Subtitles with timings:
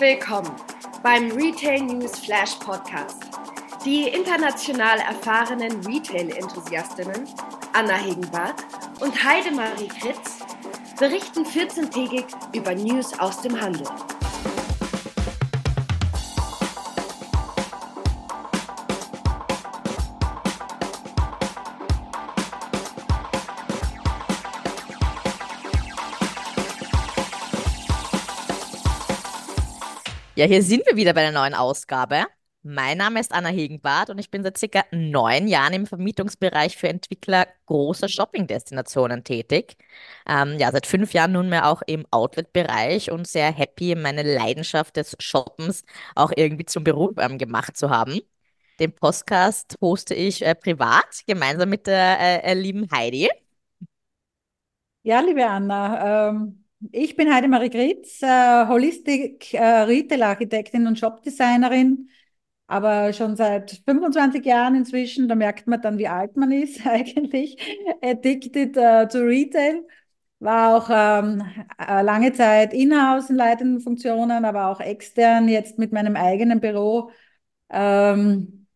[0.00, 0.50] Willkommen
[1.02, 3.22] beim Retail News Flash Podcast.
[3.84, 7.28] Die international erfahrenen Retail-Enthusiastinnen
[7.74, 8.64] Anna Hegenbart
[9.00, 10.38] und Heidemarie Kritz
[10.98, 12.24] berichten 14-tägig
[12.56, 13.86] über News aus dem Handel.
[30.40, 32.24] Ja, hier sind wir wieder bei der neuen Ausgabe.
[32.62, 36.88] Mein Name ist Anna Hegenbart und ich bin seit circa neun Jahren im Vermietungsbereich für
[36.88, 39.76] Entwickler großer Shopping-Destinationen tätig.
[40.26, 45.14] Ähm, ja, seit fünf Jahren nunmehr auch im Outlet-Bereich und sehr happy, meine Leidenschaft des
[45.20, 48.22] Shoppens auch irgendwie zum Beruf ähm, gemacht zu haben.
[48.78, 53.28] Den Podcast hoste ich äh, privat gemeinsam mit der äh, äh, lieben Heidi.
[55.02, 62.08] Ja, liebe Anna, ähm ich bin Heidemarie Gritz, äh, Holistik, äh, Retail-Architektin und Shopdesignerin,
[62.66, 65.28] aber schon seit 25 Jahren inzwischen.
[65.28, 67.56] Da merkt man dann, wie alt man ist eigentlich.
[68.02, 69.86] Addicted äh, to Retail.
[70.40, 71.42] War auch ähm,
[71.78, 77.10] äh, lange Zeit in-house in leitenden Funktionen, aber auch extern, jetzt mit meinem eigenen Büro
[77.70, 78.66] ähm,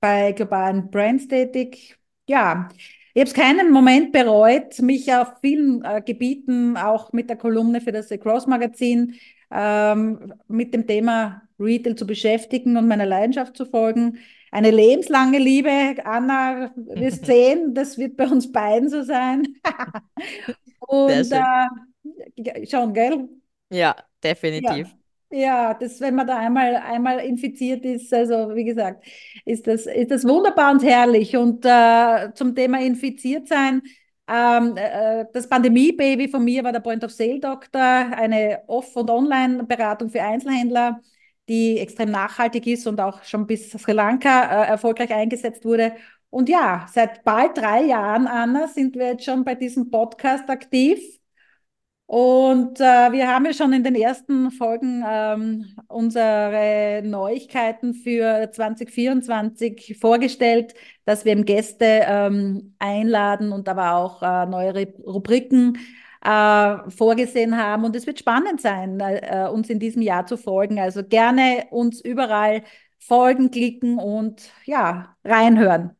[0.00, 1.98] bei globalen Brands tätig.
[2.28, 2.68] Ja,
[3.14, 7.80] ich habe es keinen Moment bereut, mich auf vielen äh, Gebieten, auch mit der Kolumne
[7.80, 9.14] für das Cross Magazin,
[9.50, 14.18] ähm, mit dem Thema Retail zu beschäftigen und meiner Leidenschaft zu folgen.
[14.50, 19.46] Eine lebenslange Liebe, Anna, wir sehen, das wird bei uns beiden so sein.
[20.80, 23.28] und äh, schon, gell?
[23.70, 24.88] Ja, definitiv.
[24.88, 25.01] Ja.
[25.34, 29.02] Ja, das, wenn man da einmal, einmal infiziert ist, also wie gesagt,
[29.46, 31.36] ist das, ist das wunderbar und herrlich.
[31.38, 33.80] Und äh, zum Thema infiziert sein,
[34.28, 39.08] ähm, äh, das Pandemie-Baby von mir war der Point of Sale Doktor, eine Off- und
[39.10, 41.00] Online-Beratung für Einzelhändler,
[41.48, 45.94] die extrem nachhaltig ist und auch schon bis Sri Lanka äh, erfolgreich eingesetzt wurde.
[46.28, 51.00] Und ja, seit bald drei Jahren, Anna, sind wir jetzt schon bei diesem Podcast aktiv.
[52.12, 59.96] Und äh, wir haben ja schon in den ersten Folgen ähm, unsere Neuigkeiten für 2024
[59.98, 60.74] vorgestellt,
[61.06, 65.78] dass wir Gäste ähm, einladen und aber auch äh, neue Rubriken
[66.22, 67.84] äh, vorgesehen haben.
[67.84, 70.78] Und es wird spannend sein, äh, uns in diesem Jahr zu folgen.
[70.78, 72.62] Also gerne uns überall
[72.98, 75.96] folgen, klicken und ja, reinhören.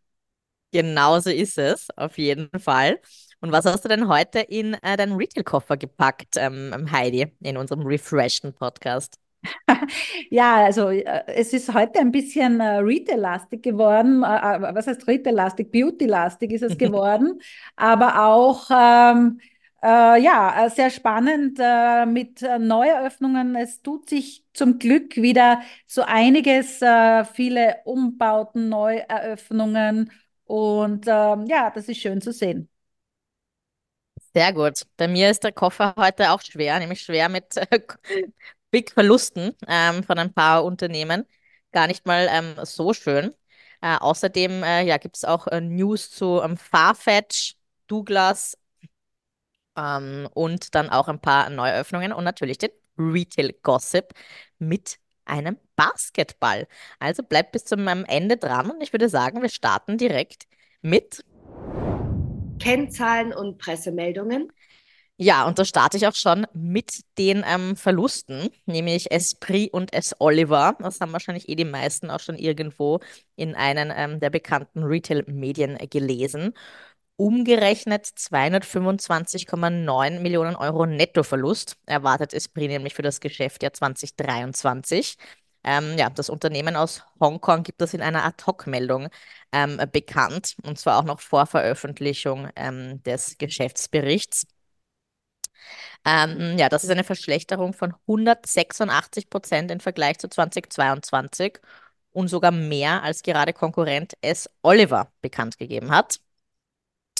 [0.72, 3.00] Genauso ist es, auf jeden Fall.
[3.42, 7.84] Und was hast du denn heute in äh, deinen Retail-Koffer gepackt, ähm, Heidi, in unserem
[7.84, 9.18] refreshen Podcast?
[10.30, 14.22] ja, also äh, es ist heute ein bisschen äh, Retail-lastig geworden.
[14.22, 15.72] Äh, äh was heißt Retail-lastig?
[15.72, 17.40] Beauty-lastig ist es geworden.
[17.74, 19.40] aber auch ähm,
[19.82, 21.58] äh, ja, sehr spannend
[22.12, 23.56] mit Neueröffnungen.
[23.56, 26.78] Es tut sich zum Glück wieder so einiges,
[27.34, 30.12] viele Umbauten, Neueröffnungen.
[30.44, 32.68] Und ähm, ja, das ist schön zu sehen.
[34.34, 34.82] Sehr gut.
[34.96, 37.80] Bei mir ist der Koffer heute auch schwer, nämlich schwer mit äh,
[38.70, 41.26] Big Verlusten ähm, von ein paar Unternehmen.
[41.72, 43.34] Gar nicht mal ähm, so schön.
[43.82, 47.56] Äh, außerdem äh, ja, gibt es auch äh, News zu ähm, Farfetch,
[47.88, 48.56] Douglas
[49.76, 54.12] ähm, und dann auch ein paar Neueröffnungen und natürlich den Retail Gossip
[54.58, 56.66] mit einem Basketball.
[56.98, 60.44] Also bleibt bis zum ähm, Ende dran und ich würde sagen, wir starten direkt
[60.82, 61.24] mit
[62.62, 64.52] Kennzahlen und Pressemeldungen.
[65.16, 70.16] Ja, und da starte ich auch schon mit den ähm, Verlusten, nämlich Esprit und S.
[70.18, 70.76] Oliver.
[70.80, 72.98] Das haben wahrscheinlich eh die meisten auch schon irgendwo
[73.36, 76.54] in einem ähm, der bekannten Retail-Medien gelesen.
[77.16, 85.16] Umgerechnet 225,9 Millionen Euro Nettoverlust erwartet Esprit nämlich für das Geschäftsjahr 2023.
[85.64, 89.08] Ähm, ja, das Unternehmen aus Hongkong gibt das in einer Ad-Hoc-Meldung
[89.52, 94.46] ähm, bekannt, und zwar auch noch vor Veröffentlichung ähm, des Geschäftsberichts.
[96.04, 101.58] Ähm, ja, das ist eine Verschlechterung von 186 Prozent im Vergleich zu 2022
[102.12, 104.48] und sogar mehr als gerade Konkurrent S.
[104.62, 106.20] Oliver bekannt gegeben hat.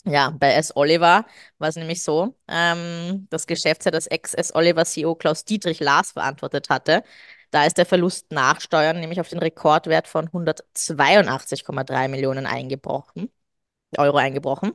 [0.05, 0.75] Ja, bei S.
[0.75, 1.25] Oliver
[1.59, 4.53] war es nämlich so, ähm, das Geschäftsjahr, das Ex-S.
[4.55, 7.05] Oliver CEO Klaus Dietrich Lars verantwortet hatte,
[7.53, 13.31] da ist der Verlust nach Steuern nämlich auf den Rekordwert von 182,3 Millionen eingebrochen,
[13.99, 14.73] Euro eingebrochen.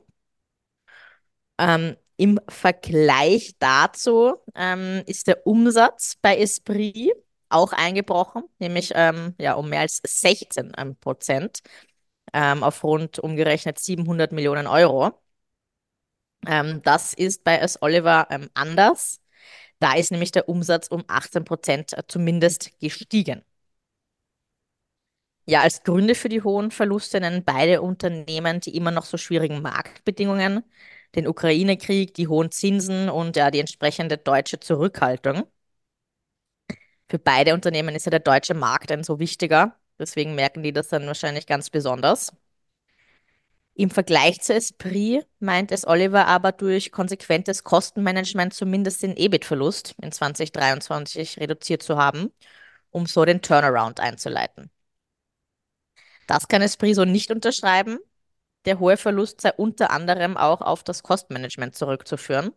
[1.60, 7.14] Ähm, Im Vergleich dazu ähm, ist der Umsatz bei Esprit
[7.50, 11.62] auch eingebrochen, nämlich ähm, ja, um mehr als 16 ähm, Prozent
[12.34, 15.12] ähm, auf rund umgerechnet 700 Millionen Euro.
[16.46, 17.82] Ähm, das ist bei S.
[17.82, 19.20] Oliver anders
[19.80, 23.44] Da ist nämlich der Umsatz um 18 Prozent zumindest gestiegen.
[25.46, 29.62] Ja, als Gründe für die hohen Verluste nennen beide Unternehmen die immer noch so schwierigen
[29.62, 30.64] Marktbedingungen,
[31.16, 35.44] den Ukraine-Krieg, die hohen Zinsen und ja, die entsprechende deutsche Zurückhaltung.
[37.10, 40.88] Für beide Unternehmen ist ja der deutsche Markt ein so wichtiger, deswegen merken die das
[40.90, 42.32] dann wahrscheinlich ganz besonders.
[43.80, 50.12] Im Vergleich zu Esprit meint es Oliver aber durch konsequentes Kostenmanagement zumindest den EBIT-Verlust in
[50.12, 52.34] 2023 reduziert zu haben,
[52.90, 54.72] um so den Turnaround einzuleiten.
[56.26, 58.00] Das kann Esprit so nicht unterschreiben.
[58.66, 62.54] Der hohe Verlust sei unter anderem auch auf das Kostenmanagement zurückzuführen,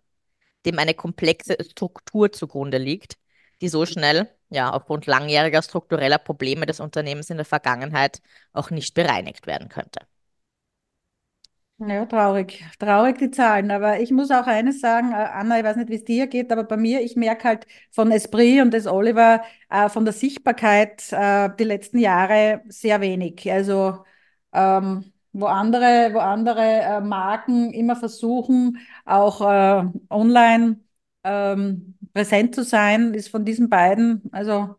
[0.65, 3.19] dem eine komplexe Struktur zugrunde liegt,
[3.61, 8.23] die so schnell, ja, aufgrund langjähriger struktureller Probleme des Unternehmens in der Vergangenheit
[8.55, 10.01] auch nicht bereinigt werden könnte.
[11.83, 12.63] Ja, traurig.
[12.79, 13.71] Traurig die Zahlen.
[13.71, 16.53] Aber ich muss auch eines sagen, äh, Anna, ich weiß nicht, wie es dir geht,
[16.53, 21.11] aber bei mir, ich merke halt von Esprit und des Oliver äh, von der Sichtbarkeit
[21.11, 23.51] äh, die letzten Jahre sehr wenig.
[23.51, 24.05] Also
[24.53, 30.81] ähm, wo andere, wo andere äh, Marken immer versuchen, auch äh, online
[31.25, 34.77] ähm, präsent zu sein, ist von diesen beiden, also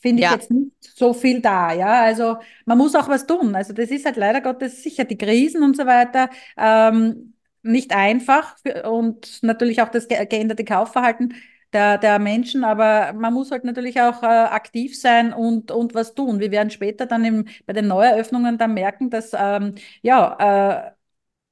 [0.00, 2.02] finde ich Ja, jetzt nicht so viel da, ja.
[2.02, 3.54] Also man muss auch was tun.
[3.54, 8.56] Also das ist halt leider Gottes sicher die Krisen und so weiter ähm, nicht einfach
[8.58, 11.34] für, und natürlich auch das ge geänderte Kaufverhalten
[11.72, 16.14] der, der Menschen, aber man muss halt natürlich auch äh, aktiv sein und, und was
[16.14, 16.40] tun.
[16.40, 20.99] Wir werden später dann im, bei den Neueröffnungen dann merken, dass ähm, ja, äh,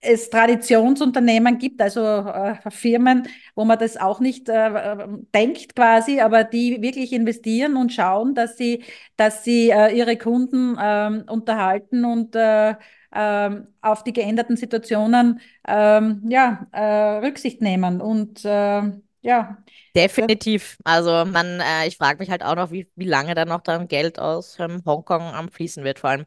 [0.01, 6.45] es Traditionsunternehmen gibt, also äh, Firmen, wo man das auch nicht äh, denkt quasi, aber
[6.45, 8.85] die wirklich investieren und schauen, dass sie,
[9.17, 12.75] dass sie äh, ihre Kunden ähm, unterhalten und äh,
[13.13, 18.01] ähm, auf die geänderten Situationen ähm, ja, äh, Rücksicht nehmen.
[18.01, 18.83] Und äh,
[19.23, 19.59] ja,
[19.97, 20.79] definitiv.
[20.85, 23.89] Also man, äh, ich frage mich halt auch noch, wie, wie lange dann noch dann
[23.89, 26.27] Geld aus ähm, Hongkong am Fließen wird, vor allem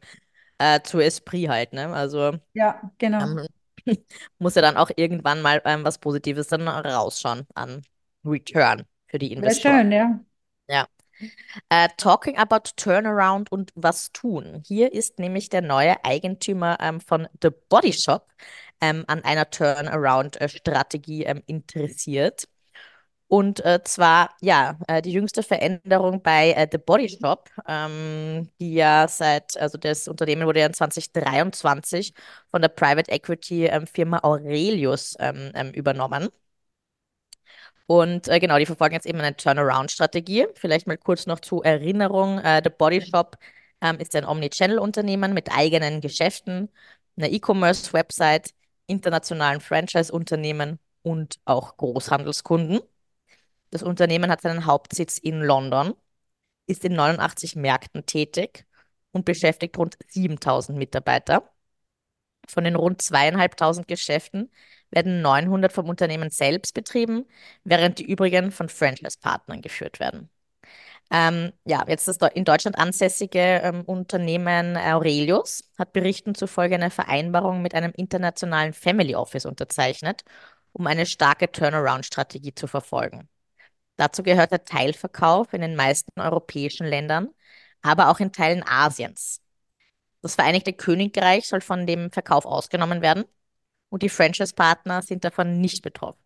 [0.84, 1.92] zu Esprit halt, ne?
[1.92, 3.18] Also ja, genau.
[3.18, 3.46] ähm,
[4.38, 7.82] muss ja dann auch irgendwann mal ähm, was Positives dann rausschauen an
[8.24, 9.90] Return für die Investoren.
[9.90, 10.20] schön, ja.
[10.68, 10.88] Ja.
[11.68, 14.62] Äh, talking about Turnaround und was tun.
[14.66, 18.28] Hier ist nämlich der neue Eigentümer ähm, von The Body Shop
[18.80, 22.48] ähm, an einer Turnaround-Strategie ähm, interessiert.
[23.32, 28.74] Und äh, zwar, ja, äh, die jüngste Veränderung bei äh, The Body Shop, ähm, die
[28.74, 32.12] ja seit, also das Unternehmen wurde ja in 2023
[32.50, 36.28] von der Private Equity ähm, Firma Aurelius ähm, ähm, übernommen.
[37.86, 40.46] Und äh, genau, die verfolgen jetzt eben eine Turnaround-Strategie.
[40.54, 42.38] Vielleicht mal kurz noch zur Erinnerung.
[42.38, 43.36] Äh, The Body Shop
[43.80, 46.68] ähm, ist ein Omnichannel-Unternehmen mit eigenen Geschäften,
[47.16, 48.50] einer E-Commerce-Website,
[48.86, 52.80] internationalen Franchise-Unternehmen und auch Großhandelskunden.
[53.72, 55.94] Das Unternehmen hat seinen Hauptsitz in London,
[56.66, 58.66] ist in 89 Märkten tätig
[59.12, 61.50] und beschäftigt rund 7000 Mitarbeiter.
[62.48, 64.50] Von den rund zweieinhalbtausend Geschäften
[64.90, 67.26] werden 900 vom Unternehmen selbst betrieben,
[67.64, 70.28] während die übrigen von Franchise-Partnern geführt werden.
[71.10, 77.62] Ähm, ja, jetzt das in Deutschland ansässige ähm, Unternehmen Aurelius hat Berichten zufolge eine Vereinbarung
[77.62, 80.24] mit einem internationalen Family Office unterzeichnet,
[80.72, 83.28] um eine starke Turnaround-Strategie zu verfolgen.
[84.02, 87.28] Dazu gehört der Teilverkauf in den meisten europäischen Ländern,
[87.82, 89.40] aber auch in Teilen Asiens.
[90.22, 93.24] Das Vereinigte Königreich soll von dem Verkauf ausgenommen werden
[93.90, 96.18] und die Franchise-Partner sind davon nicht betroffen.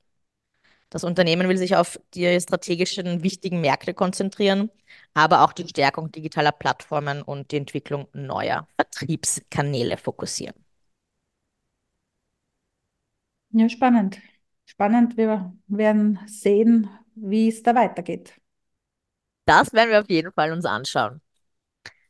[0.88, 4.70] Das Unternehmen will sich auf die strategischen wichtigen Märkte konzentrieren,
[5.12, 10.56] aber auch die Stärkung digitaler Plattformen und die Entwicklung neuer Vertriebskanäle fokussieren.
[13.50, 14.18] Ja, spannend.
[14.64, 15.18] Spannend.
[15.18, 18.34] Wir werden sehen, wie es da weitergeht.
[19.44, 21.20] Das werden wir auf jeden Fall uns anschauen.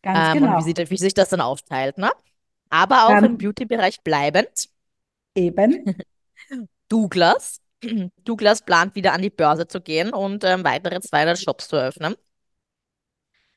[0.03, 0.63] Ganz Ähm, und wie, genau.
[0.63, 2.11] sieht, wie sich das dann aufteilt, ne?
[2.71, 4.69] Aber auch im Ähm, Beauty-Bereich bleibend.
[5.35, 5.85] eben.
[6.89, 7.61] Douglas.
[8.25, 12.17] Douglas plant wieder an die Börse zu gehen und ähm, weitere 200 Shops zu eröffnen.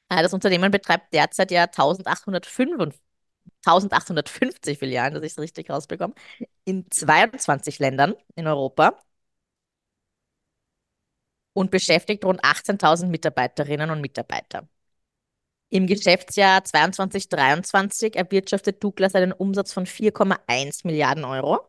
[0.09, 3.01] Äh, das Unternehmen betreibt derzeit ja 1855,
[3.65, 6.13] 1850 Filialen, dass ich es richtig rausbekomme,
[6.65, 8.99] in 22 Ländern in Europa
[11.59, 14.65] und beschäftigt rund 18.000 Mitarbeiterinnen und Mitarbeiter.
[15.67, 21.59] Im Geschäftsjahr 22/23 erwirtschaftet Douglas einen Umsatz von 4,1 Milliarden Euro.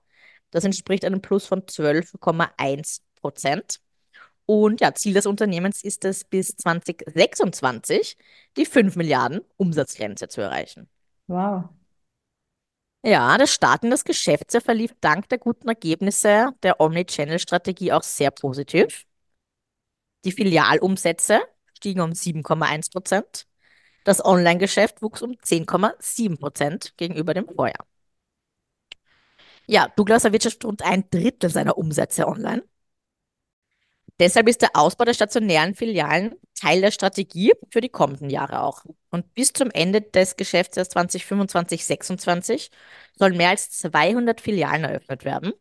[0.52, 3.80] Das entspricht einem Plus von 12,1 Prozent.
[4.47, 8.16] Und ja, Ziel des Unternehmens ist es, bis 2026
[8.56, 10.88] die 5 Milliarden Umsatzgrenze zu erreichen.
[11.26, 11.64] Wow.
[13.02, 18.30] Ja, der Start in das Geschäftsjahr verlief dank der guten Ergebnisse der Omnichannel-Strategie auch sehr
[18.30, 19.04] positiv.
[20.24, 21.40] Die Filialumsätze
[21.74, 23.46] stiegen um 7,1 Prozent.
[24.04, 27.86] Das Online-Geschäft wuchs um 10,7 Prozent gegenüber dem Vorjahr.
[29.66, 32.64] Ja, Douglas erwirtschaftet rund ein Drittel seiner Umsätze online.
[34.18, 38.84] Deshalb ist der Ausbau der stationären Filialen Teil der Strategie für die kommenden Jahre auch.
[39.08, 42.70] Und bis zum Ende des Geschäftsjahres 2025-26
[43.16, 45.52] sollen mehr als 200 Filialen eröffnet werden.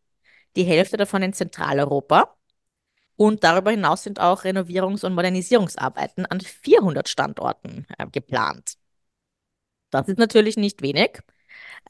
[0.57, 2.35] Die Hälfte davon in Zentraleuropa.
[3.19, 8.75] Und darüber hinaus sind auch Renovierungs- und Modernisierungsarbeiten an 400 Standorten äh, geplant.
[9.89, 11.19] Das ist natürlich nicht wenig.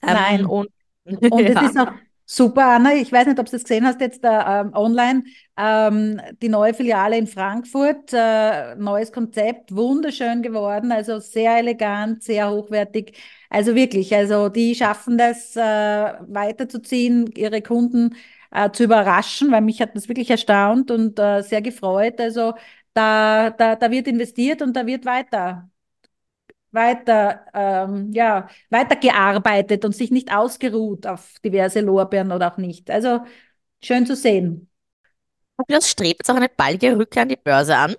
[0.01, 0.45] Ähm, Nein.
[0.47, 0.71] Und,
[1.05, 1.61] und ja.
[1.61, 1.91] es ist auch
[2.31, 2.93] Super, Anna.
[2.93, 5.23] Ich weiß nicht, ob du das gesehen hast jetzt äh, online.
[5.57, 12.51] Ähm, die neue Filiale in Frankfurt, äh, neues Konzept, wunderschön geworden, also sehr elegant, sehr
[12.51, 13.17] hochwertig.
[13.49, 18.15] Also wirklich, also die schaffen das äh, weiterzuziehen, ihre Kunden
[18.51, 22.19] äh, zu überraschen, weil mich hat das wirklich erstaunt und äh, sehr gefreut.
[22.19, 22.53] Also
[22.93, 25.69] da, da, da wird investiert und da wird weiter
[26.71, 32.89] weiter, ähm, ja, weitergearbeitet und sich nicht ausgeruht auf diverse Lorbeeren oder auch nicht.
[32.91, 33.21] Also
[33.83, 34.69] schön zu sehen.
[35.67, 37.95] Das strebt jetzt auch eine baldige Rückkehr an die Börse an.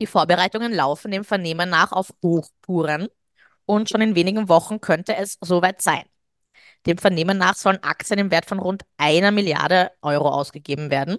[0.00, 3.08] Die Vorbereitungen laufen dem Vernehmen nach auf Hochtouren
[3.66, 6.04] und schon in wenigen Wochen könnte es soweit sein.
[6.86, 11.18] Dem Vernehmen nach sollen Aktien im Wert von rund einer Milliarde Euro ausgegeben werden.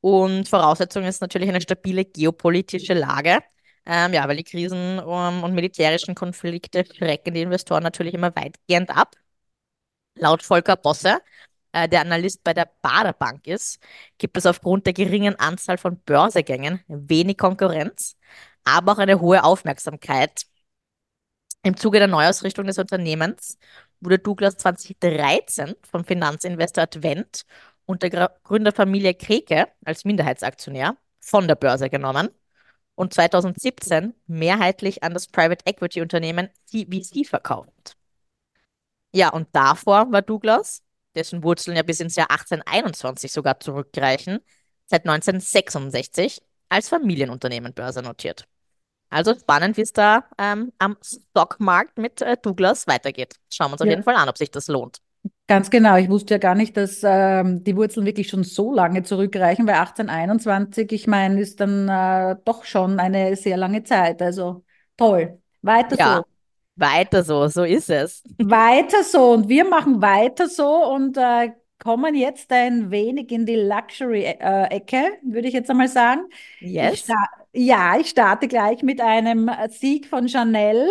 [0.00, 3.40] Und Voraussetzung ist natürlich eine stabile geopolitische Lage,
[3.86, 8.90] ähm, ja, weil die Krisen um, und militärischen Konflikte schrecken die Investoren natürlich immer weitgehend
[8.90, 9.16] ab.
[10.14, 11.18] Laut Volker Bosse,
[11.72, 13.78] äh, der Analyst bei der Bader Bank ist,
[14.18, 18.16] gibt es aufgrund der geringen Anzahl von Börsegängen wenig Konkurrenz,
[18.64, 20.46] aber auch eine hohe Aufmerksamkeit.
[21.64, 23.58] Im Zuge der Neuausrichtung des Unternehmens
[24.02, 27.44] wurde Douglas 2013 vom Finanzinvestor Advent
[27.86, 32.28] und der Gründerfamilie Kreke als Minderheitsaktionär von der Börse genommen
[32.94, 37.96] und 2017 mehrheitlich an das Private Equity Unternehmen CVC verkauft.
[39.14, 40.82] Ja, und davor war Douglas,
[41.14, 44.40] dessen Wurzeln ja bis ins Jahr 1821 sogar zurückreichen,
[44.86, 48.46] seit 1966 als Familienunternehmen börsennotiert.
[49.12, 53.34] Also spannend, wie es da ähm, am Stockmarkt mit äh, Douglas weitergeht.
[53.50, 54.98] Schauen wir uns auf jeden Fall an, ob sich das lohnt.
[55.46, 55.96] Ganz genau.
[55.96, 59.74] Ich wusste ja gar nicht, dass ähm, die Wurzeln wirklich schon so lange zurückreichen, weil
[59.74, 64.22] 1821, ich meine, ist dann äh, doch schon eine sehr lange Zeit.
[64.22, 64.64] Also
[64.96, 65.38] toll.
[65.60, 66.22] Weiter ja, so.
[66.76, 68.22] Weiter so, so ist es.
[68.38, 69.32] Weiter so.
[69.32, 75.48] Und wir machen weiter so und äh, kommen jetzt ein wenig in die Luxury-Ecke, würde
[75.48, 76.22] ich jetzt einmal sagen.
[76.60, 77.06] Yes.
[77.54, 80.88] Ja, ich starte gleich mit einem Sieg von Chanel.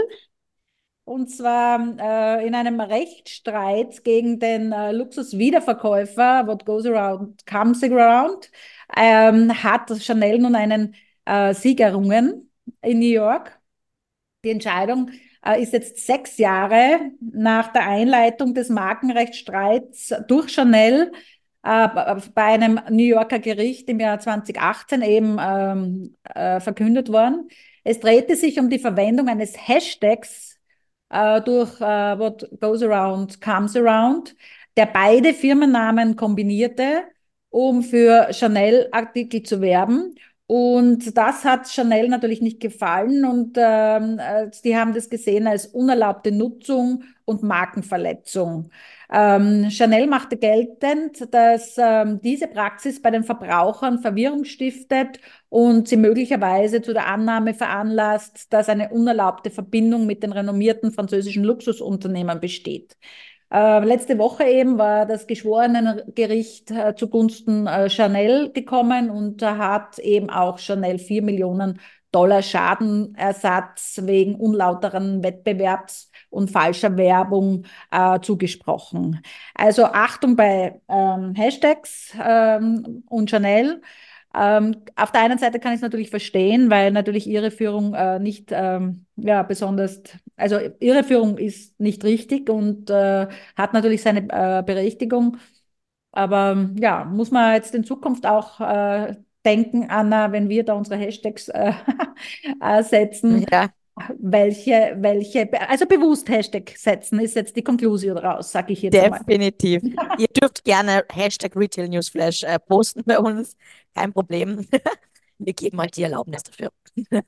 [1.03, 8.49] Und zwar äh, in einem Rechtsstreit gegen den äh, Luxuswiederverkäufer, What goes around comes around,
[8.95, 12.49] ähm, hat Chanel nun einen äh, Sieg errungen
[12.81, 13.59] in New York.
[14.45, 15.11] Die Entscheidung
[15.45, 21.11] äh, ist jetzt sechs Jahre nach der Einleitung des Markenrechtsstreits durch Chanel
[21.63, 21.87] äh,
[22.33, 27.49] bei einem New Yorker Gericht im Jahr 2018 eben ähm, äh, verkündet worden.
[27.83, 30.59] Es drehte sich um die Verwendung eines Hashtags
[31.09, 34.35] äh, durch äh, What Goes Around Comes Around,
[34.77, 37.03] der beide Firmennamen kombinierte,
[37.49, 40.15] um für Chanel-Artikel zu werben.
[40.47, 45.67] Und das hat Chanel natürlich nicht gefallen und ähm, äh, die haben das gesehen als
[45.67, 48.69] unerlaubte Nutzung und Markenverletzung.
[49.13, 55.97] Ähm, Chanel machte geltend, dass ähm, diese Praxis bei den Verbrauchern Verwirrung stiftet und sie
[55.97, 62.95] möglicherweise zu der Annahme veranlasst, dass eine unerlaubte Verbindung mit den renommierten französischen Luxusunternehmen besteht.
[63.51, 70.29] Äh, letzte Woche eben war das Geschworenengericht äh, zugunsten äh, Chanel gekommen und hat eben
[70.29, 71.81] auch Chanel 4 Millionen
[72.13, 79.21] Dollar Schadenersatz wegen unlauteren Wettbewerbs und falscher Werbung äh, zugesprochen.
[79.53, 83.81] Also Achtung bei ähm, Hashtags ähm, und Chanel.
[84.33, 88.17] Ähm, auf der einen Seite kann ich es natürlich verstehen, weil natürlich ihre Führung äh,
[88.19, 90.01] nicht ähm, ja, besonders,
[90.37, 95.37] also ihre Führung ist nicht richtig und äh, hat natürlich seine äh, Berechtigung.
[96.11, 100.97] Aber ja, muss man jetzt in Zukunft auch äh, denken, Anna, wenn wir da unsere
[100.97, 101.73] Hashtags äh,
[102.61, 103.45] äh, setzen.
[103.51, 103.69] Ja.
[104.19, 109.83] Welche, welche, also bewusst Hashtag setzen, ist jetzt die Konklusion raus, sage ich jetzt Definitiv.
[110.17, 113.55] Ihr dürft gerne Hashtag Retail Newsflash äh, posten bei uns,
[113.95, 114.67] kein Problem.
[115.37, 116.71] Wir geben euch die Erlaubnis dafür.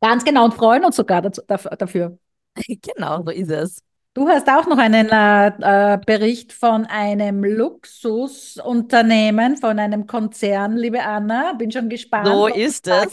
[0.00, 2.18] Ganz genau und freuen uns sogar dazu, dafür.
[2.66, 3.78] Genau, so ist es.
[4.14, 11.04] Du hast auch noch einen äh, äh, Bericht von einem Luxusunternehmen, von einem Konzern, liebe
[11.04, 11.52] Anna.
[11.52, 12.26] Bin schon gespannt.
[12.26, 13.12] So ist es.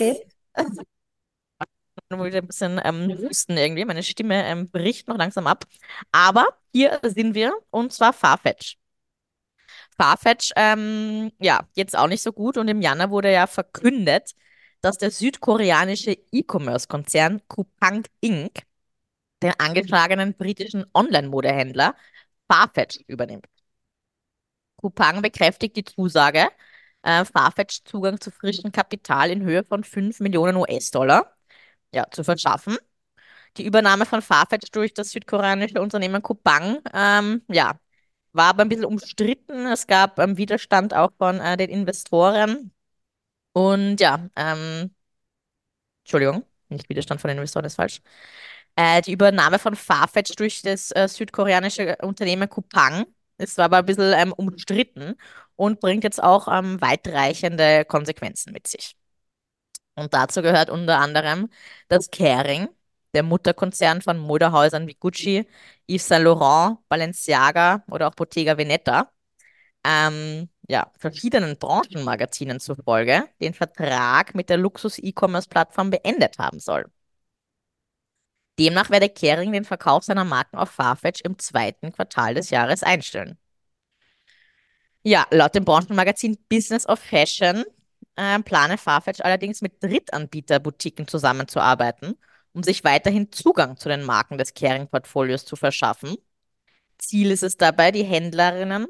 [2.09, 3.85] Ich wollte ein bisschen ähm, husten irgendwie.
[3.85, 5.65] Meine Stimme ähm, bricht noch langsam ab.
[6.11, 8.77] Aber hier sind wir und zwar Farfetch.
[9.97, 14.35] Farfetch, ähm, ja, jetzt auch nicht so gut und im Januar wurde ja verkündet,
[14.81, 18.63] dass der südkoreanische E-Commerce-Konzern Coupang Inc.
[19.43, 21.95] den angeschlagenen britischen Online-Modehändler
[22.49, 23.47] Farfetch übernimmt.
[24.77, 26.49] Coupang bekräftigt die Zusage,
[27.03, 31.34] äh, Farfetch Zugang zu frischem Kapital in Höhe von 5 Millionen US-Dollar
[31.95, 32.77] ja, zu verschaffen.
[33.57, 37.79] Die Übernahme von Farfetch durch das südkoreanische Unternehmen Coupang, ähm, ja,
[38.33, 39.67] war aber ein bisschen umstritten.
[39.67, 42.71] Es gab ähm, Widerstand auch von äh, den Investoren.
[43.53, 44.91] Und ja, ähm,
[46.03, 48.01] Entschuldigung, nicht Widerstand von den Investoren ist falsch.
[48.75, 53.05] Äh, die Übernahme von Farfetch durch das äh, südkoreanische Unternehmen Coupang
[53.37, 55.15] ist aber ein bisschen ähm, umstritten
[55.55, 58.95] und bringt jetzt auch ähm, weitreichende Konsequenzen mit sich.
[59.95, 61.49] Und dazu gehört unter anderem,
[61.87, 62.67] dass Kering,
[63.13, 65.47] der Mutterkonzern von Modehäusern wie Gucci,
[65.87, 69.11] Yves Saint Laurent, Balenciaga oder auch Bottega Veneta,
[69.85, 76.85] ähm, ja, verschiedenen Branchenmagazinen zufolge den Vertrag mit der Luxus-E-Commerce-Plattform beendet haben soll.
[78.59, 83.37] Demnach werde Kering den Verkauf seiner Marken auf Farfetch im zweiten Quartal des Jahres einstellen.
[85.03, 87.63] Ja, laut dem Branchenmagazin Business of Fashion
[88.15, 92.17] äh, plane Farfetch allerdings mit Drittanbieterboutiquen zusammenzuarbeiten,
[92.53, 96.17] um sich weiterhin Zugang zu den Marken des Kering-Portfolios zu verschaffen.
[96.97, 98.87] Ziel ist es dabei, die Händlerinnen.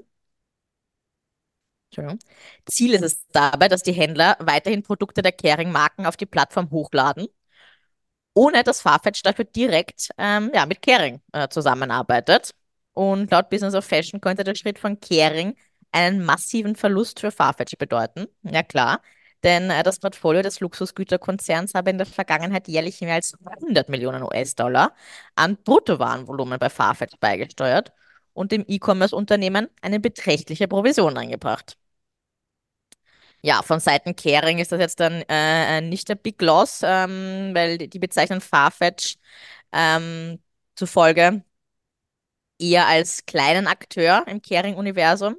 [2.65, 7.27] Ziel ist es dabei, dass die Händler weiterhin Produkte der Kering-Marken auf die Plattform hochladen,
[8.33, 12.53] ohne dass Farfetch dafür direkt ähm, ja, mit Kering äh, zusammenarbeitet.
[12.93, 15.55] Und laut Business of Fashion könnte der Schritt von Kering
[15.91, 18.27] einen massiven Verlust für Farfetch bedeuten.
[18.43, 19.01] Ja klar,
[19.45, 24.23] denn äh, das Portfolio des Luxusgüterkonzerns habe in der Vergangenheit jährlich mehr als 100 Millionen
[24.23, 24.93] US-Dollar
[25.35, 27.93] an Bruttowarenvolumen bei Farfetch beigesteuert
[28.33, 31.77] und dem E-Commerce-Unternehmen eine beträchtliche Provision eingebracht.
[33.41, 37.77] Ja, von Seiten Kering ist das jetzt dann äh, nicht der Big Loss, ähm, weil
[37.77, 39.17] die, die bezeichnen Farfetch
[39.71, 40.41] ähm,
[40.75, 41.43] zufolge
[42.59, 45.35] eher als kleinen Akteur im Kering-Universum.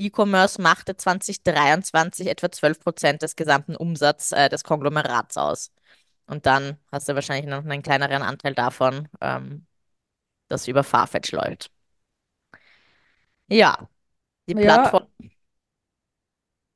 [0.00, 5.72] E-Commerce machte 2023 etwa 12 Prozent des gesamten Umsatzes äh, des Konglomerats aus.
[6.26, 9.66] Und dann hast du wahrscheinlich noch einen kleineren Anteil davon, ähm,
[10.48, 11.70] das über Farfetch läuft.
[13.48, 13.88] Ja,
[14.48, 15.08] die Ja, Plattform.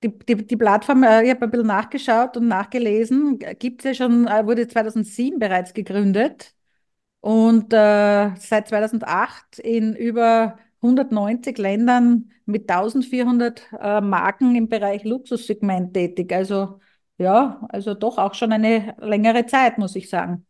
[0.03, 4.07] die, die, die Plattform, äh, ich habe ein bisschen nachgeschaut und nachgelesen, gibt es ja
[4.07, 6.55] schon, äh, wurde 2007 bereits gegründet
[7.21, 15.95] und äh, seit 2008 in über 190 Ländern mit 1400 äh, Marken im Bereich Luxussegment
[15.95, 16.33] tätig.
[16.33, 16.81] Also
[17.19, 20.47] ja, also doch auch schon eine längere Zeit, muss ich sagen.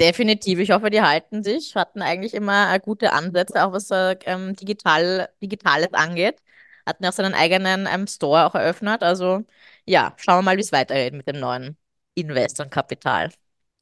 [0.00, 0.58] Definitiv.
[0.58, 1.76] Ich hoffe, die halten sich.
[1.76, 6.40] Hatten eigentlich immer äh, gute Ansätze, auch was äh, ähm, digital, Digitales angeht.
[6.86, 9.02] Hatten auch seinen eigenen ähm, Store auch eröffnet.
[9.02, 9.44] Also
[9.84, 11.76] ja, schauen wir mal, wie es weitergeht mit dem neuen
[12.14, 13.30] Investorenkapital.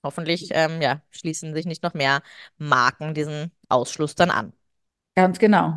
[0.02, 2.22] Hoffentlich ähm, ja, schließen sich nicht noch mehr
[2.58, 4.52] Marken diesen Ausschluss dann an.
[5.20, 5.74] Ganz genau.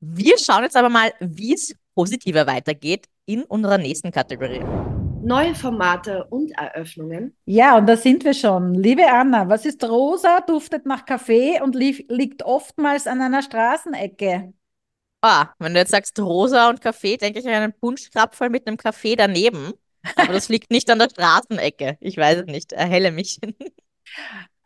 [0.00, 4.62] Wir schauen jetzt aber mal, wie es positiver weitergeht in unserer nächsten Kategorie.
[5.24, 7.34] Neue Formate und Eröffnungen.
[7.46, 8.74] Ja, und da sind wir schon.
[8.74, 14.52] Liebe Anna, was ist rosa, duftet nach Kaffee und lief, liegt oftmals an einer Straßenecke?
[15.22, 18.76] Ah, wenn du jetzt sagst rosa und Kaffee, denke ich an einen Punschkrapfen mit einem
[18.76, 19.72] Kaffee daneben.
[20.16, 21.96] Aber das liegt nicht an der Straßenecke.
[22.00, 22.72] Ich weiß es nicht.
[22.74, 23.40] Erhelle mich.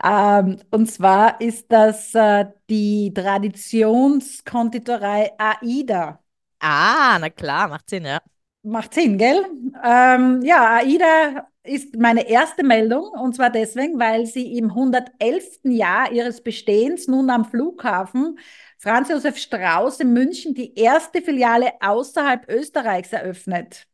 [0.02, 6.20] Ähm, und zwar ist das äh, die Traditionskonditorei AIDA.
[6.60, 8.20] Ah, na klar, macht Sinn, ja.
[8.62, 9.44] Macht Sinn, gell?
[9.84, 15.76] Ähm, ja, AIDA ist meine erste Meldung und zwar deswegen, weil sie im 111.
[15.76, 18.38] Jahr ihres Bestehens nun am Flughafen
[18.78, 23.86] Franz Josef Strauß in München die erste Filiale außerhalb Österreichs eröffnet.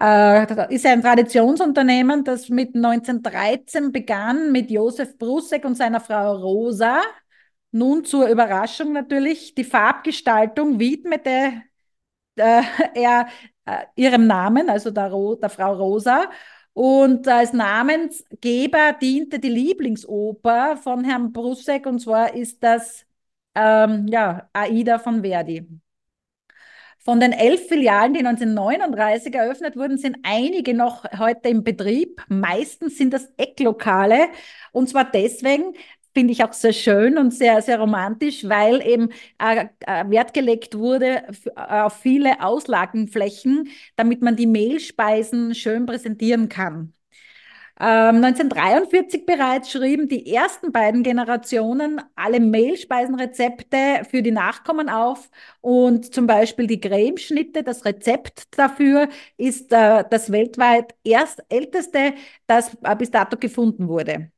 [0.00, 7.00] Äh, ist ein Traditionsunternehmen, das mit 1913 begann mit Josef Brusek und seiner Frau Rosa.
[7.70, 11.62] Nun zur Überraschung natürlich die Farbgestaltung widmete
[12.36, 12.62] äh,
[12.94, 13.28] er
[13.66, 16.30] äh, ihrem Namen, also der, Ro der Frau Rosa.
[16.74, 23.04] Und als Namensgeber diente die Lieblingsoper von Herrn Brusek, und zwar ist das
[23.54, 25.66] ähm, ja, Aida von Verdi.
[27.04, 32.24] Von den elf Filialen, die 1939 eröffnet wurden, sind einige noch heute im Betrieb.
[32.28, 34.28] Meistens sind das Ecklokale.
[34.70, 35.74] Und zwar deswegen,
[36.14, 40.76] finde ich auch sehr schön und sehr, sehr romantisch, weil eben äh, äh Wert gelegt
[40.78, 41.24] wurde
[41.56, 46.92] auf viele Auslagenflächen, damit man die Mehlspeisen schön präsentieren kann.
[47.76, 55.30] 1943 ähm, bereits schrieben die ersten beiden Generationen alle Mehlspeisenrezepte für die Nachkommen auf
[55.60, 62.14] und zum Beispiel die Cremeschnitte, das Rezept dafür ist äh, das weltweit erst älteste,
[62.46, 64.30] das äh, bis dato gefunden wurde.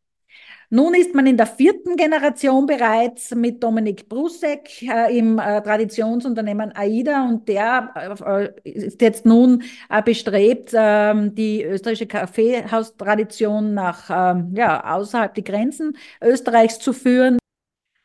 [0.74, 6.72] Nun ist man in der vierten Generation bereits mit Dominik Brusek äh, im äh, Traditionsunternehmen
[6.74, 14.52] AIDA und der äh, ist jetzt nun äh, bestrebt, ähm, die österreichische Kaffeehaustradition nach ähm,
[14.56, 17.38] ja, außerhalb die Grenzen Österreichs zu führen.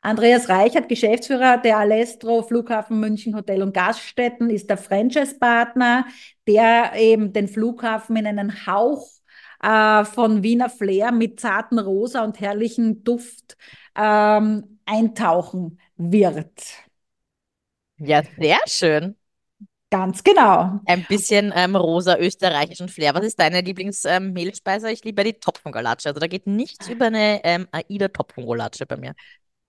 [0.02, 6.06] Andreas Reichert, Geschäftsführer der Alestro Flughafen München Hotel und Gaststätten, ist der Franchise-Partner,
[6.48, 9.19] der eben den Flughafen in einen Hauch
[9.62, 13.58] äh, von Wiener Flair mit zarten Rosa und herrlichen Duft
[13.96, 16.64] ähm, eintauchen wird.
[17.98, 19.16] Ja, sehr schön.
[19.92, 20.80] Ganz genau.
[20.86, 23.16] Ein bisschen ähm, rosa österreichischen Flair.
[23.16, 24.88] Was ist deine Lieblingsmehlspeise?
[24.88, 26.10] Ähm, ich liebe die Topfengulatsche.
[26.10, 29.16] Also da geht nichts über eine ähm, AIDA-Topfengulatsche bei mir.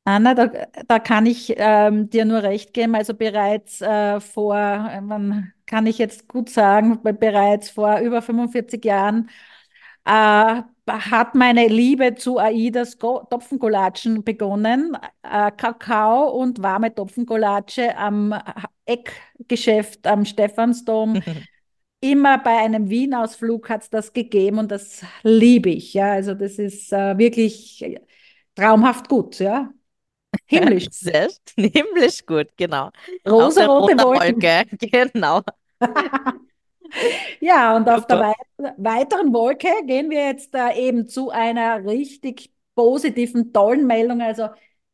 [0.05, 0.51] Anna, da,
[0.87, 2.95] da kann ich ähm, dir nur recht geben.
[2.95, 4.55] Also bereits äh, vor,
[5.03, 9.31] man kann ich jetzt gut sagen, bereits vor über 45 Jahren
[10.05, 14.97] äh, hat meine Liebe zu Aidas Topfengolatschen begonnen.
[15.23, 18.35] Äh, Kakao und warme Topfengolatsche am
[18.87, 21.23] Eckgeschäft am Stephansdom.
[22.03, 25.93] Immer bei einem Wien-Ausflug hat es das gegeben und das liebe ich.
[25.93, 27.85] Ja, also das ist äh, wirklich
[28.55, 29.39] traumhaft gut.
[29.39, 29.71] Ja.
[30.47, 30.87] Himmlisch.
[30.91, 32.91] Sehr, himmlisch gut, genau.
[33.29, 34.43] Rosa-rote Wolken.
[34.43, 34.65] Wolke,
[35.13, 35.43] genau.
[37.41, 38.19] Ja, und auf der
[38.77, 44.21] weiteren Wolke gehen wir jetzt äh, eben zu einer richtig positiven, tollen Meldung.
[44.23, 44.49] Also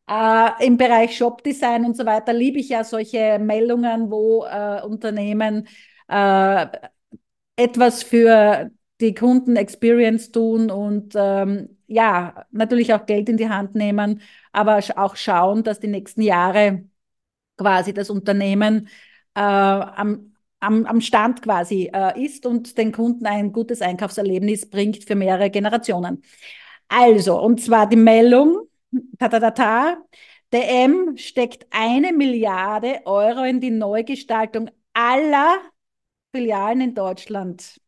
[0.09, 5.68] äh, im Bereich Shopdesign und so weiter liebe ich ja solche Meldungen, wo äh, Unternehmen
[6.09, 6.66] äh,
[7.56, 14.22] etwas für die Kunden-Experience tun und ähm, ja, natürlich auch Geld in die Hand nehmen,
[14.52, 16.85] aber auch schauen, dass die nächsten Jahre
[17.56, 18.88] quasi das Unternehmen
[19.35, 25.05] äh, am, am, am Stand quasi äh, ist und den Kunden ein gutes Einkaufserlebnis bringt
[25.05, 26.23] für mehrere Generationen.
[26.88, 28.69] Also, und zwar die Meldung,
[29.19, 29.97] ta, ta, ta, ta,
[30.53, 35.59] der M steckt eine Milliarde Euro in die Neugestaltung aller
[36.35, 37.81] Filialen in Deutschland.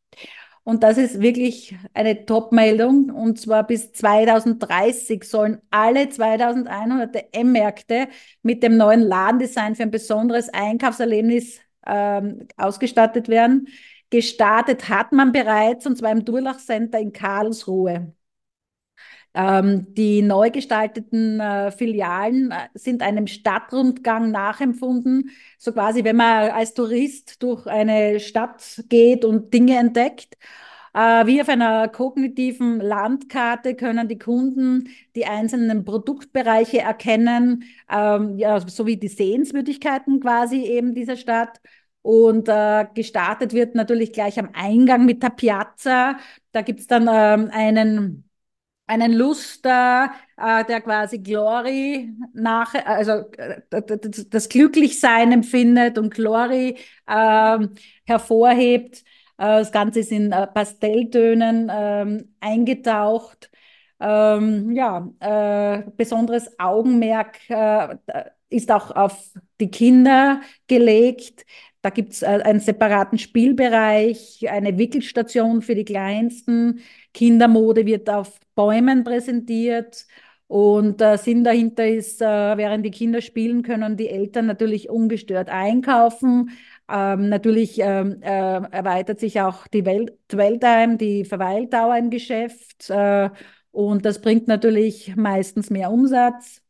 [0.65, 3.11] Und das ist wirklich eine Top-Meldung.
[3.11, 8.09] Und zwar bis 2030 sollen alle 2100 M-Märkte
[8.43, 13.68] mit dem neuen Ladendesign für ein besonderes Einkaufserlebnis ähm, ausgestattet werden.
[14.11, 18.14] Gestartet hat man bereits, und zwar im Durlach Center in Karlsruhe.
[19.35, 25.31] Ähm, die neu gestalteten äh, Filialen äh, sind einem Stadtrundgang nachempfunden.
[25.59, 30.37] So quasi, wenn man als Tourist durch eine Stadt geht und Dinge entdeckt.
[30.94, 38.59] Äh, wie auf einer kognitiven Landkarte können die Kunden die einzelnen Produktbereiche erkennen, ähm, ja,
[38.66, 41.61] sowie die Sehenswürdigkeiten quasi eben dieser Stadt.
[42.11, 46.16] Und äh, gestartet wird natürlich gleich am Eingang mit der Piazza.
[46.53, 48.25] Da gibt es dann ähm, einen
[48.87, 53.61] einen Luster, äh, der quasi Glory nach, also äh,
[54.31, 57.59] das Glücklichsein empfindet und Glory äh,
[58.07, 59.01] hervorhebt.
[59.37, 63.51] Äh, das Ganze ist in äh, Pastelltönen ähm, eingetaucht.
[64.01, 67.38] Ähm, ja, äh, besonderes Augenmerk
[68.51, 71.44] ist auch auf die Kinder gelegt.
[71.88, 76.81] Da gibt es einen separaten Spielbereich, eine Wickelstation für die Kleinsten.
[77.14, 80.05] Kindermode wird auf Bäumen präsentiert.
[80.48, 82.27] Und äh, Sinn dahinter ist, äh,
[82.59, 86.51] während die Kinder spielen, können die Eltern natürlich ungestört einkaufen.
[86.90, 88.29] Ähm, natürlich ähm, äh,
[88.70, 92.90] erweitert sich auch die Welt Dwelltime, die Verweildauer im Geschäft.
[92.90, 93.31] Äh,
[93.70, 96.61] und das bringt natürlich meistens mehr Umsatz.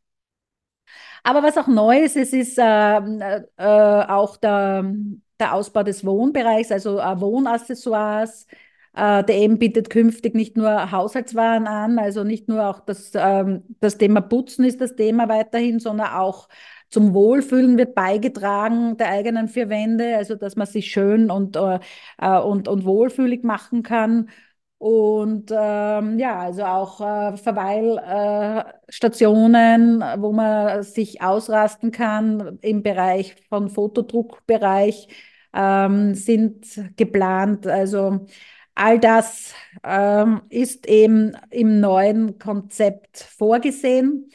[1.22, 3.20] Aber was auch neu ist, es ist ähm,
[3.56, 4.92] äh, auch der,
[5.40, 8.46] der Ausbau des Wohnbereichs, also äh, Wohnaccessoires.
[8.94, 13.62] Äh, der eben bietet künftig nicht nur Haushaltswaren an, also nicht nur auch das, ähm,
[13.80, 16.48] das Thema Putzen ist das Thema weiterhin, sondern auch
[16.90, 21.78] zum Wohlfühlen wird beigetragen der eigenen vier Wände, also dass man sich schön und, äh,
[22.18, 24.30] äh und, und wohlfühlig machen kann.
[24.78, 33.34] Und ähm, ja, also auch äh, Verweilstationen, äh, wo man sich ausrasten kann im Bereich
[33.48, 35.08] von Fotodruckbereich
[35.52, 37.66] ähm, sind geplant.
[37.66, 38.26] Also
[38.74, 44.30] All das ähm, ist eben im neuen Konzept vorgesehen.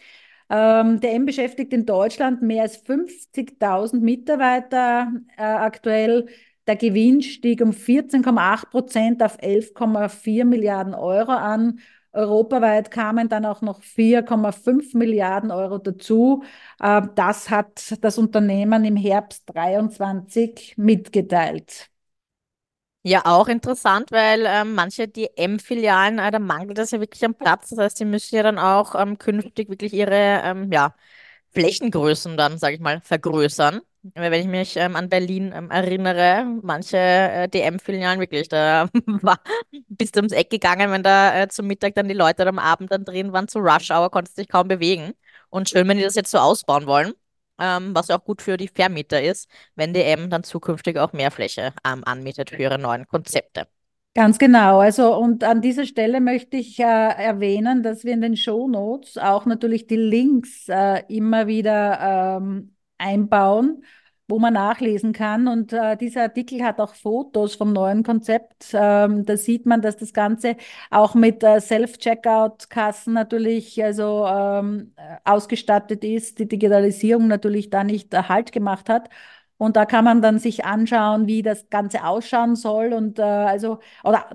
[0.50, 6.28] Ähm, der M beschäftigt in Deutschland mehr als 50.000 Mitarbeiter äh, aktuell.
[6.68, 11.80] Der Gewinn stieg um 14,8 Prozent auf 11,4 Milliarden Euro an.
[12.14, 16.44] Europaweit kamen dann auch noch 4,5 Milliarden Euro dazu.
[16.80, 21.90] Äh, das hat das Unternehmen im Herbst 23 mitgeteilt.
[23.06, 27.70] Ja, auch interessant, weil ähm, manche DM-Filialen, äh, da mangelt es ja wirklich am Platz.
[27.70, 30.96] Das heißt, die müssen ja dann auch ähm, künftig wirklich ihre ähm, ja,
[31.54, 33.82] Flächengrößen dann, sage ich mal, vergrößern.
[34.16, 39.40] Wenn ich mich ähm, an Berlin ähm, erinnere, manche äh, DM-Filialen wirklich, da war,
[39.88, 42.92] bist du ums Eck gegangen, wenn da äh, zum Mittag dann die Leute am Abend
[42.92, 45.14] dann drin waren, zu Rush Hour, konntest dich kaum bewegen.
[45.50, 47.14] Und schön, wenn die das jetzt so ausbauen wollen
[47.60, 51.74] ähm, was auch gut für die Vermieter ist, wenn DM dann zukünftig auch mehr Fläche
[51.86, 53.68] ähm, anmietet für ihre neuen Konzepte.
[54.16, 54.80] Ganz genau.
[54.80, 59.18] Also, und an dieser Stelle möchte ich äh, erwähnen, dass wir in den Show Notes
[59.18, 63.84] auch natürlich die Links äh, immer wieder ähm, einbauen
[64.30, 65.48] wo man nachlesen kann.
[65.50, 68.68] Und äh, dieser Artikel hat auch Fotos vom neuen Konzept.
[68.74, 70.56] Ähm, da sieht man, dass das Ganze
[70.90, 74.94] auch mit äh, Self-Checkout-Kassen natürlich also ähm,
[75.26, 79.10] ausgestattet ist, die Digitalisierung natürlich da nicht äh, Halt gemacht hat.
[79.64, 83.80] Und da kann man dann sich anschauen, wie das Ganze ausschauen soll und äh, also
[84.04, 84.26] oder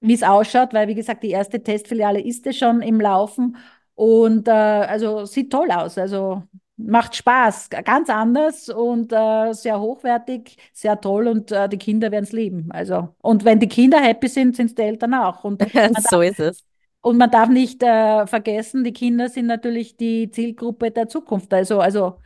[0.00, 3.56] wie es ausschaut, weil wie gesagt, die erste Testfiliale ist ja schon im Laufen
[3.94, 5.96] und äh, also sieht toll aus.
[5.96, 6.42] Also
[6.76, 12.24] macht Spaß, ganz anders und äh, sehr hochwertig, sehr toll und äh, die Kinder werden
[12.24, 12.68] es lieben.
[12.70, 15.44] Also, und wenn die Kinder happy sind, sind es die Eltern auch.
[15.44, 15.62] Und
[16.10, 16.62] so ist es.
[17.00, 21.80] Und man darf nicht äh, vergessen, die Kinder sind natürlich die Zielgruppe der Zukunft, also,
[21.80, 22.18] also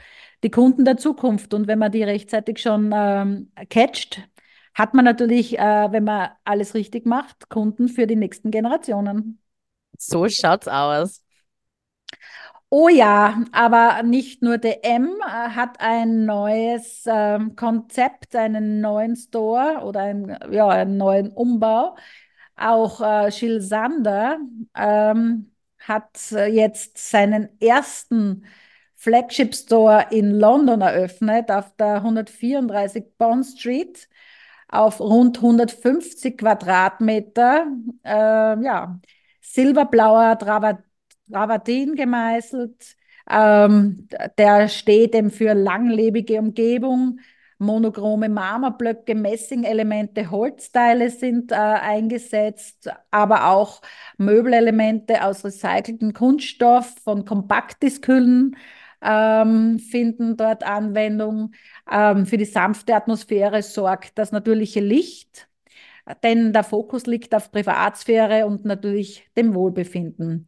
[0.42, 1.54] die Kunden der Zukunft.
[1.54, 4.28] Und wenn man die rechtzeitig schon ähm, catcht,
[4.74, 9.40] hat man natürlich, äh, wenn man alles richtig macht, Kunden für die nächsten Generationen.
[9.98, 11.24] So schaut's aus.
[12.70, 19.80] Oh ja, aber nicht nur DM äh, hat ein neues äh, Konzept, einen neuen Store
[19.84, 21.96] oder ein, ja, einen neuen Umbau.
[22.56, 24.38] Auch äh, Sander
[24.74, 28.44] ähm, hat äh, jetzt seinen ersten
[28.98, 34.08] Flagship Store in London eröffnet, auf der 134 Bond Street,
[34.68, 37.66] auf rund 150 Quadratmeter.
[38.04, 38.98] Äh, ja,
[39.40, 40.78] silberblauer Travat
[41.30, 42.96] Travertin gemeißelt.
[43.30, 44.08] Ähm,
[44.38, 47.20] der steht eben für langlebige Umgebung.
[47.58, 53.82] Monochrome Marmorblöcke, Messingelemente, Holzteile sind äh, eingesetzt, aber auch
[54.16, 58.56] Möbelelemente aus recyceltem Kunststoff von Kompaktdiskhüllen
[59.02, 61.52] ähm, finden dort Anwendung.
[61.90, 65.48] Ähm, für die sanfte Atmosphäre sorgt das natürliche Licht,
[66.22, 70.46] denn der Fokus liegt auf Privatsphäre und natürlich dem Wohlbefinden.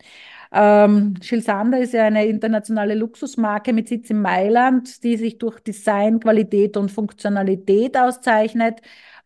[0.52, 6.18] Ähm, Sander ist ja eine internationale Luxusmarke mit Sitz in Mailand, die sich durch Design,
[6.18, 8.80] Qualität und Funktionalität auszeichnet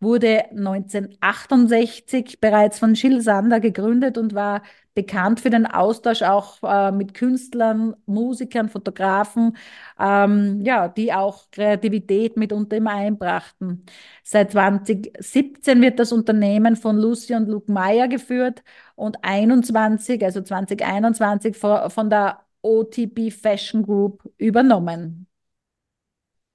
[0.04, 4.62] wurde 1968 bereits von Gilles Sander gegründet und war
[4.94, 9.56] bekannt für den Austausch auch äh, mit Künstlern, Musikern, Fotografen,
[9.98, 13.84] ähm, ja, die auch Kreativität mitunter immer einbrachten.
[14.22, 18.62] Seit 2017 wird das Unternehmen von Lucy und Luke Meyer geführt
[18.94, 25.26] und 21, also 2021 von der OTB Fashion Group übernommen.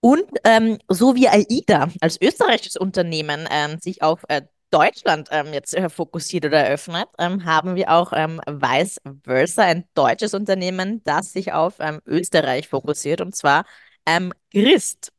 [0.02, 5.73] Und ähm, so wie AIDA als österreichisches Unternehmen ähm, sich auf äh, Deutschland ähm, jetzt
[5.73, 11.34] äh, fokussiert oder eröffnet, ähm, haben wir auch ähm, Vice Versa, ein deutsches Unternehmen, das
[11.34, 13.65] sich auf ähm, Österreich fokussiert, und zwar
[14.05, 15.12] ähm, Christ.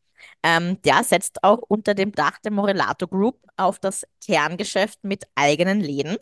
[0.42, 5.80] Ähm, der setzt auch unter dem Dach der Morelato Group auf das Kerngeschäft mit eigenen
[5.80, 6.16] Läden.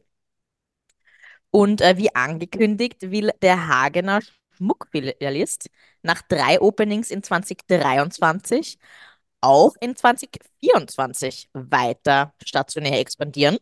[1.50, 4.20] Und äh, wie angekündigt, will der Hagener
[4.56, 5.70] Schmuckfilialist
[6.02, 8.78] nach drei Openings in 2023
[9.40, 13.59] auch in 2024 weiter stationär expandieren.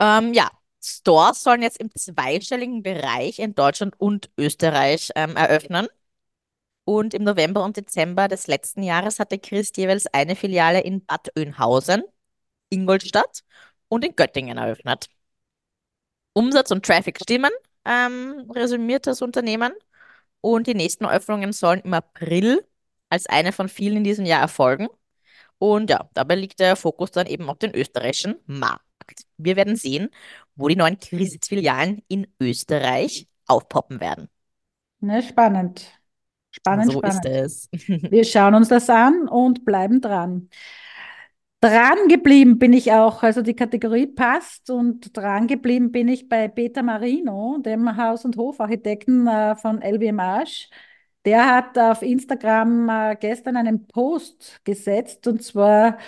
[0.00, 0.50] Ähm, ja,
[0.82, 5.88] Stores sollen jetzt im zweistelligen Bereich in Deutschland und Österreich ähm, eröffnen.
[6.84, 11.30] Und im November und Dezember des letzten Jahres hatte Christ jeweils eine Filiale in Bad
[11.36, 12.02] Oeynhausen,
[12.70, 13.42] Ingolstadt
[13.88, 15.08] und in Göttingen eröffnet.
[16.32, 17.50] Umsatz und Traffic stimmen,
[17.84, 19.72] ähm, resümiert das Unternehmen.
[20.40, 22.66] Und die nächsten Öffnungen sollen im April
[23.14, 24.88] als eine von vielen in diesem Jahr erfolgen.
[25.58, 28.82] Und ja, dabei liegt der Fokus dann eben auf den österreichischen Markt.
[29.38, 30.10] Wir werden sehen,
[30.56, 34.28] wo die neuen Krisitz-Filialen in Österreich aufpoppen werden.
[35.00, 35.86] Ne, spannend.
[36.50, 37.24] Spannend, so spannend.
[37.26, 37.88] ist es.
[38.10, 40.48] Wir schauen uns das an und bleiben dran.
[41.60, 46.46] Dran geblieben bin ich auch, also die Kategorie passt und dran geblieben bin ich bei
[46.46, 50.68] Peter Marino, dem Haus- und Hofarchitekten äh, von LWMH.
[51.24, 55.98] Der hat auf Instagram äh, gestern einen Post gesetzt und zwar,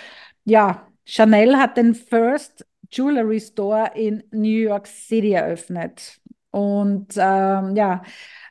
[0.45, 6.19] ja, Chanel hat den First Jewelry Store in New York City eröffnet.
[6.51, 8.03] Und ähm, ja,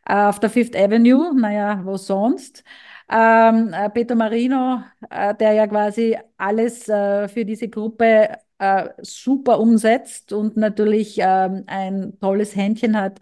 [0.05, 2.64] auf der Fifth Avenue, naja, wo sonst?
[3.09, 9.61] Ähm, äh, Peter Marino, äh, der ja quasi alles äh, für diese Gruppe äh, super
[9.61, 13.20] umsetzt und natürlich ähm, ein tolles Händchen hat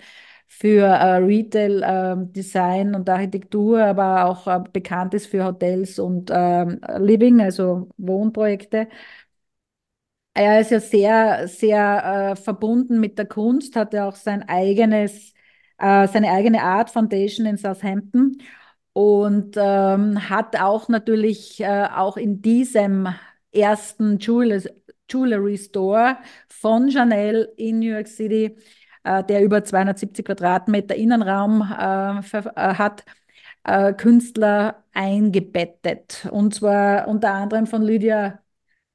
[0.58, 6.30] für äh, Retail, ähm, Design und Architektur, aber auch äh, bekannt ist für Hotels und
[6.32, 8.88] ähm, Living, also Wohnprojekte.
[10.36, 15.32] Er ist ja sehr, sehr äh, verbunden mit der Kunst, hat ja auch sein eigenes,
[15.78, 18.38] äh, seine eigene Art Foundation in Southampton
[18.92, 23.08] und ähm, hat auch natürlich äh, auch in diesem
[23.52, 26.16] ersten Jewelry, Store
[26.48, 28.56] von Chanel in New York City, äh,
[29.04, 33.04] der über 270 Quadratmeter Innenraum äh, äh, hat,
[33.64, 36.28] äh, Künstler eingebettet.
[36.30, 38.40] Und zwar unter anderem von Lydia,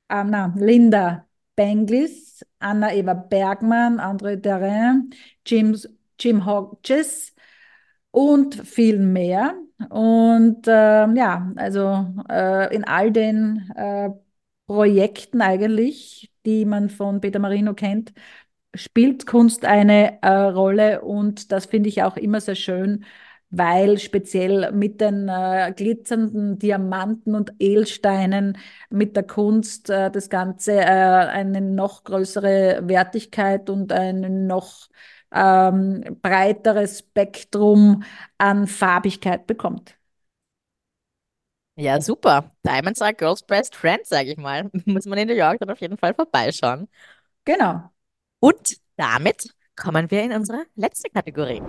[0.10, 5.10] äh, na, Linda Benglis, Anna-Eva Bergmann, André Derain,
[5.45, 7.34] James, Jim Hodges
[8.12, 9.56] und viel mehr.
[9.89, 14.10] Und äh, ja, also äh, in all den äh,
[14.67, 18.13] Projekten eigentlich, die man von Peter Marino kennt,
[18.75, 23.05] spielt Kunst eine äh, Rolle und das finde ich auch immer sehr schön,
[23.49, 28.58] weil speziell mit den äh, glitzernden Diamanten und Edelsteinen,
[28.89, 34.89] mit der Kunst äh, das Ganze äh, eine noch größere Wertigkeit und ein noch
[35.32, 38.03] ähm, breiteres Spektrum
[38.38, 39.95] an Farbigkeit bekommt.
[41.75, 42.51] Ja, super.
[42.65, 44.69] Diamonds are girls' best friend, sage ich mal.
[44.86, 46.89] Muss man in New York dann auf jeden Fall vorbeischauen.
[47.45, 47.91] Genau.
[48.39, 51.62] Und damit kommen wir in unsere letzte Kategorie.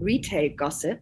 [0.00, 1.00] Retail Gossip.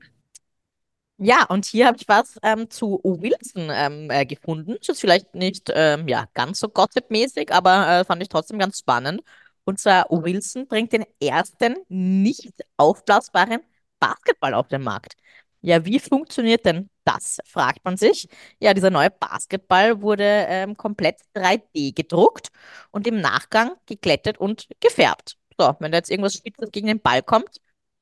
[1.18, 4.74] Ja, und hier habe ich was ähm, zu Wilson ähm, äh, gefunden.
[4.78, 8.78] Das ist vielleicht nicht ähm, ja, ganz so gossip-mäßig, aber äh, fand ich trotzdem ganz
[8.78, 9.22] spannend.
[9.64, 13.60] Und zwar Wilson bringt den ersten nicht aufblasbaren
[14.00, 15.14] Basketball auf den Markt.
[15.62, 18.28] Ja, wie funktioniert denn das, fragt man sich.
[18.60, 22.48] Ja, dieser neue Basketball wurde ähm, komplett 3D gedruckt
[22.90, 25.36] und im Nachgang geglättet und gefärbt.
[25.58, 27.60] So, wenn da jetzt irgendwas Spitzes gegen den Ball kommt,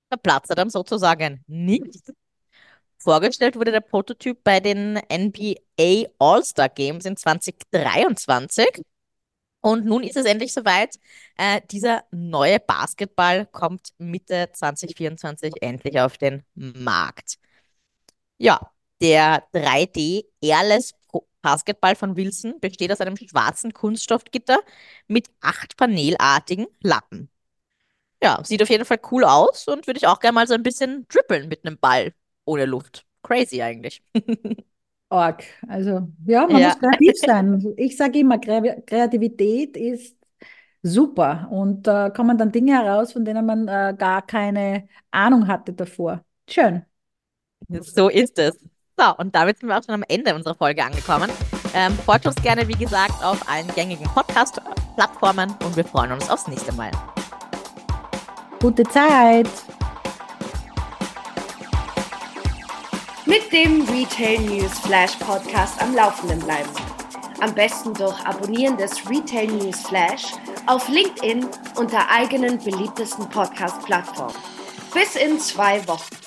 [0.09, 2.13] verplatzt er dann sozusagen nicht.
[2.99, 8.83] Vorgestellt wurde der Prototyp bei den NBA All-Star Games in 2023.
[9.63, 10.97] Und nun ist es endlich soweit.
[11.37, 17.39] Äh, dieser neue Basketball kommt Mitte 2024 endlich auf den Markt.
[18.41, 18.59] Ja,
[19.03, 20.95] der 3D Airless
[21.43, 24.59] Basketball von Wilson besteht aus einem schwarzen Kunststoffgitter
[25.09, 27.29] mit acht panelartigen Lappen.
[28.23, 30.63] Ja, sieht auf jeden Fall cool aus und würde ich auch gerne mal so ein
[30.63, 32.15] bisschen dribbeln mit einem Ball
[32.47, 33.05] ohne Luft.
[33.23, 34.03] Crazy eigentlich.
[35.11, 35.45] Org.
[35.69, 36.69] Also, ja, man ja.
[36.69, 37.75] muss kreativ sein.
[37.77, 40.17] Ich sage immer, Kreativität ist
[40.83, 45.47] super und da äh, kommen dann Dinge heraus, von denen man äh, gar keine Ahnung
[45.47, 46.25] hatte davor.
[46.49, 46.87] Schön.
[47.71, 48.59] So ist es.
[48.97, 51.31] So, und damit sind wir auch schon am Ende unserer Folge angekommen.
[51.73, 56.49] Ähm, folgt uns gerne, wie gesagt, auf allen gängigen Podcast-Plattformen und wir freuen uns aufs
[56.49, 56.91] nächste Mal.
[58.61, 59.49] Gute Zeit!
[63.25, 66.69] Mit dem Retail News Flash Podcast am Laufenden bleiben.
[67.41, 70.33] Am besten durch Abonnieren des Retail News Flash
[70.67, 74.35] auf LinkedIn unter eigenen beliebtesten Podcast-Plattformen.
[74.93, 76.20] Bis in zwei Wochen.